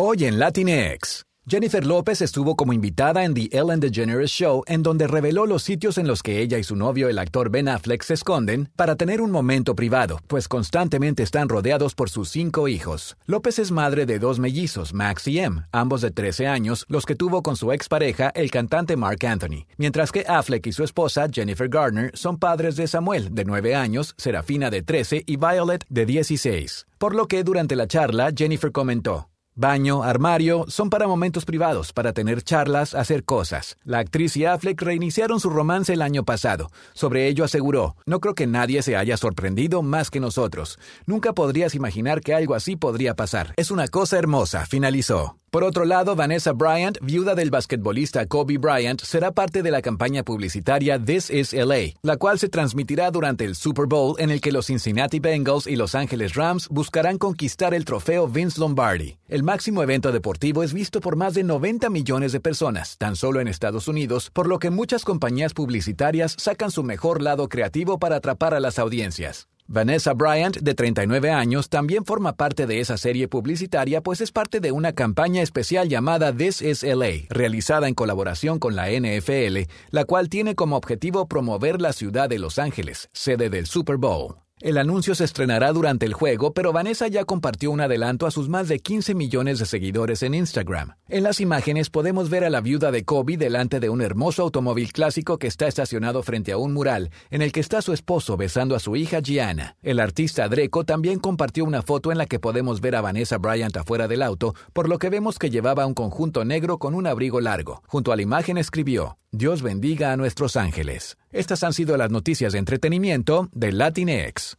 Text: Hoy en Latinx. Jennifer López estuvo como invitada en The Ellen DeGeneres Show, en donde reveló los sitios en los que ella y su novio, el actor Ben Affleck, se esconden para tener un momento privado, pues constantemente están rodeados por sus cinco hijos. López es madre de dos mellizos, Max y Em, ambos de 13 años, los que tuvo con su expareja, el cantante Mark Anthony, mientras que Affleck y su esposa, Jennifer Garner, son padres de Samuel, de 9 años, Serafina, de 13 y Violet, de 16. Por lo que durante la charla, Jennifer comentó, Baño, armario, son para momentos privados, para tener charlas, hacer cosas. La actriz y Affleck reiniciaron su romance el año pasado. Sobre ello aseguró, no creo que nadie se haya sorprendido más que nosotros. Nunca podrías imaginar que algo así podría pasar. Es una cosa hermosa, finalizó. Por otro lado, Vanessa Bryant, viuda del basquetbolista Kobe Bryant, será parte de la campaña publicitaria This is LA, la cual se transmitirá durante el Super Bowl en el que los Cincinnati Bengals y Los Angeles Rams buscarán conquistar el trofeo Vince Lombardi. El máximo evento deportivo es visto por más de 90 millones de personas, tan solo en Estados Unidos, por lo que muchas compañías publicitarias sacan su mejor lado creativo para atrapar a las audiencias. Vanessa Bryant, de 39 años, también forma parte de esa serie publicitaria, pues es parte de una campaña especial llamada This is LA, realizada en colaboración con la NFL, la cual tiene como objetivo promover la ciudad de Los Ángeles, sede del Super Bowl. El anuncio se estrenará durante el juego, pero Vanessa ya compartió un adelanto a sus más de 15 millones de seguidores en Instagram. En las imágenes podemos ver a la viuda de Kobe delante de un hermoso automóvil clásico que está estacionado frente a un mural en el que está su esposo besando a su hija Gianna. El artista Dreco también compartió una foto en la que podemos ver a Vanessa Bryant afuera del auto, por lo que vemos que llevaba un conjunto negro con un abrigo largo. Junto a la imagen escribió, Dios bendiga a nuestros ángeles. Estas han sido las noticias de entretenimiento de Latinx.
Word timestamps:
Hoy 0.00 0.26
en 0.26 0.38
Latinx. 0.38 1.24
Jennifer 1.44 1.84
López 1.84 2.22
estuvo 2.22 2.54
como 2.54 2.72
invitada 2.72 3.24
en 3.24 3.34
The 3.34 3.48
Ellen 3.50 3.80
DeGeneres 3.80 4.30
Show, 4.30 4.62
en 4.68 4.84
donde 4.84 5.08
reveló 5.08 5.44
los 5.44 5.64
sitios 5.64 5.98
en 5.98 6.06
los 6.06 6.22
que 6.22 6.40
ella 6.40 6.56
y 6.56 6.62
su 6.62 6.76
novio, 6.76 7.08
el 7.08 7.18
actor 7.18 7.50
Ben 7.50 7.68
Affleck, 7.68 8.04
se 8.04 8.14
esconden 8.14 8.70
para 8.76 8.94
tener 8.94 9.20
un 9.20 9.32
momento 9.32 9.74
privado, 9.74 10.20
pues 10.28 10.46
constantemente 10.46 11.24
están 11.24 11.48
rodeados 11.48 11.96
por 11.96 12.10
sus 12.10 12.28
cinco 12.28 12.68
hijos. 12.68 13.16
López 13.26 13.58
es 13.58 13.72
madre 13.72 14.06
de 14.06 14.20
dos 14.20 14.38
mellizos, 14.38 14.94
Max 14.94 15.26
y 15.26 15.40
Em, 15.40 15.62
ambos 15.72 16.00
de 16.00 16.12
13 16.12 16.46
años, 16.46 16.84
los 16.88 17.04
que 17.04 17.16
tuvo 17.16 17.42
con 17.42 17.56
su 17.56 17.72
expareja, 17.72 18.30
el 18.36 18.52
cantante 18.52 18.96
Mark 18.96 19.26
Anthony, 19.26 19.66
mientras 19.78 20.12
que 20.12 20.24
Affleck 20.28 20.64
y 20.68 20.72
su 20.72 20.84
esposa, 20.84 21.26
Jennifer 21.28 21.68
Garner, 21.68 22.12
son 22.14 22.38
padres 22.38 22.76
de 22.76 22.86
Samuel, 22.86 23.34
de 23.34 23.44
9 23.44 23.74
años, 23.74 24.14
Serafina, 24.16 24.70
de 24.70 24.82
13 24.82 25.24
y 25.26 25.36
Violet, 25.38 25.84
de 25.88 26.06
16. 26.06 26.86
Por 26.98 27.16
lo 27.16 27.26
que 27.26 27.42
durante 27.42 27.74
la 27.74 27.88
charla, 27.88 28.30
Jennifer 28.36 28.70
comentó, 28.70 29.28
Baño, 29.60 30.04
armario, 30.04 30.66
son 30.68 30.88
para 30.88 31.08
momentos 31.08 31.44
privados, 31.44 31.92
para 31.92 32.12
tener 32.12 32.42
charlas, 32.42 32.94
hacer 32.94 33.24
cosas. 33.24 33.76
La 33.82 33.98
actriz 33.98 34.36
y 34.36 34.44
Affleck 34.44 34.80
reiniciaron 34.80 35.40
su 35.40 35.50
romance 35.50 35.92
el 35.92 36.02
año 36.02 36.24
pasado. 36.24 36.70
Sobre 36.92 37.26
ello 37.26 37.42
aseguró, 37.42 37.96
no 38.06 38.20
creo 38.20 38.36
que 38.36 38.46
nadie 38.46 38.82
se 38.82 38.94
haya 38.94 39.16
sorprendido 39.16 39.82
más 39.82 40.12
que 40.12 40.20
nosotros. 40.20 40.78
Nunca 41.06 41.32
podrías 41.32 41.74
imaginar 41.74 42.20
que 42.20 42.34
algo 42.34 42.54
así 42.54 42.76
podría 42.76 43.16
pasar. 43.16 43.52
Es 43.56 43.72
una 43.72 43.88
cosa 43.88 44.16
hermosa, 44.16 44.64
finalizó. 44.64 45.34
Por 45.50 45.64
otro 45.64 45.86
lado, 45.86 46.14
Vanessa 46.14 46.52
Bryant, 46.52 46.98
viuda 47.00 47.34
del 47.34 47.48
basquetbolista 47.48 48.26
Kobe 48.26 48.58
Bryant, 48.58 49.00
será 49.00 49.32
parte 49.32 49.62
de 49.62 49.70
la 49.70 49.80
campaña 49.80 50.22
publicitaria 50.22 51.02
This 51.02 51.30
is 51.30 51.54
LA, 51.54 51.94
la 52.02 52.18
cual 52.18 52.38
se 52.38 52.50
transmitirá 52.50 53.10
durante 53.10 53.46
el 53.46 53.54
Super 53.54 53.86
Bowl 53.86 54.14
en 54.18 54.28
el 54.28 54.42
que 54.42 54.52
los 54.52 54.66
Cincinnati 54.66 55.20
Bengals 55.20 55.66
y 55.66 55.76
Los 55.76 55.94
Angeles 55.94 56.34
Rams 56.34 56.68
buscarán 56.68 57.16
conquistar 57.16 57.72
el 57.72 57.86
trofeo 57.86 58.28
Vince 58.28 58.60
Lombardi. 58.60 59.16
El 59.26 59.42
máximo 59.42 59.82
evento 59.82 60.12
deportivo 60.12 60.62
es 60.62 60.74
visto 60.74 61.00
por 61.00 61.16
más 61.16 61.32
de 61.32 61.44
90 61.44 61.88
millones 61.88 62.32
de 62.32 62.40
personas, 62.40 62.98
tan 62.98 63.16
solo 63.16 63.40
en 63.40 63.48
Estados 63.48 63.88
Unidos, 63.88 64.30
por 64.34 64.48
lo 64.48 64.58
que 64.58 64.68
muchas 64.68 65.02
compañías 65.02 65.54
publicitarias 65.54 66.36
sacan 66.36 66.70
su 66.70 66.82
mejor 66.82 67.22
lado 67.22 67.48
creativo 67.48 67.98
para 67.98 68.16
atrapar 68.16 68.52
a 68.52 68.60
las 68.60 68.78
audiencias. 68.78 69.48
Vanessa 69.70 70.14
Bryant, 70.14 70.56
de 70.56 70.74
39 70.74 71.30
años, 71.30 71.68
también 71.68 72.06
forma 72.06 72.36
parte 72.36 72.66
de 72.66 72.80
esa 72.80 72.96
serie 72.96 73.28
publicitaria, 73.28 74.02
pues 74.02 74.22
es 74.22 74.32
parte 74.32 74.60
de 74.60 74.72
una 74.72 74.94
campaña 74.94 75.42
especial 75.42 75.90
llamada 75.90 76.34
This 76.34 76.62
is 76.62 76.82
LA, 76.82 77.28
realizada 77.28 77.86
en 77.86 77.94
colaboración 77.94 78.58
con 78.60 78.74
la 78.74 78.88
NFL, 78.88 79.70
la 79.90 80.06
cual 80.06 80.30
tiene 80.30 80.54
como 80.54 80.76
objetivo 80.76 81.28
promover 81.28 81.82
la 81.82 81.92
ciudad 81.92 82.30
de 82.30 82.38
Los 82.38 82.58
Ángeles, 82.58 83.10
sede 83.12 83.50
del 83.50 83.66
Super 83.66 83.98
Bowl. 83.98 84.47
El 84.60 84.76
anuncio 84.76 85.14
se 85.14 85.22
estrenará 85.22 85.72
durante 85.72 86.04
el 86.04 86.14
juego, 86.14 86.52
pero 86.52 86.72
Vanessa 86.72 87.06
ya 87.06 87.24
compartió 87.24 87.70
un 87.70 87.80
adelanto 87.80 88.26
a 88.26 88.32
sus 88.32 88.48
más 88.48 88.66
de 88.66 88.80
15 88.80 89.14
millones 89.14 89.60
de 89.60 89.66
seguidores 89.66 90.24
en 90.24 90.34
Instagram. 90.34 90.96
En 91.08 91.22
las 91.22 91.38
imágenes 91.38 91.90
podemos 91.90 92.28
ver 92.28 92.42
a 92.42 92.50
la 92.50 92.60
viuda 92.60 92.90
de 92.90 93.04
Kobe 93.04 93.36
delante 93.36 93.78
de 93.78 93.88
un 93.88 94.02
hermoso 94.02 94.42
automóvil 94.42 94.92
clásico 94.92 95.38
que 95.38 95.46
está 95.46 95.68
estacionado 95.68 96.24
frente 96.24 96.50
a 96.50 96.56
un 96.56 96.72
mural 96.72 97.10
en 97.30 97.42
el 97.42 97.52
que 97.52 97.60
está 97.60 97.82
su 97.82 97.92
esposo 97.92 98.36
besando 98.36 98.74
a 98.74 98.80
su 98.80 98.96
hija 98.96 99.20
Gianna. 99.20 99.76
El 99.80 100.00
artista 100.00 100.48
Dreco 100.48 100.82
también 100.82 101.20
compartió 101.20 101.64
una 101.64 101.82
foto 101.82 102.10
en 102.10 102.18
la 102.18 102.26
que 102.26 102.40
podemos 102.40 102.80
ver 102.80 102.96
a 102.96 103.00
Vanessa 103.00 103.38
Bryant 103.38 103.76
afuera 103.76 104.08
del 104.08 104.22
auto, 104.22 104.56
por 104.72 104.88
lo 104.88 104.98
que 104.98 105.08
vemos 105.08 105.38
que 105.38 105.50
llevaba 105.50 105.86
un 105.86 105.94
conjunto 105.94 106.44
negro 106.44 106.78
con 106.78 106.96
un 106.96 107.06
abrigo 107.06 107.40
largo. 107.40 107.84
Junto 107.86 108.10
a 108.10 108.16
la 108.16 108.22
imagen 108.22 108.58
escribió, 108.58 109.18
Dios 109.32 109.62
bendiga 109.62 110.12
a 110.12 110.16
nuestros 110.16 110.56
ángeles. 110.56 111.18
Estas 111.30 111.62
han 111.62 111.74
sido 111.74 111.96
las 111.96 112.10
noticias 112.10 112.54
de 112.54 112.58
entretenimiento 112.60 113.48
de 113.52 113.72
Latinx. 113.72 114.57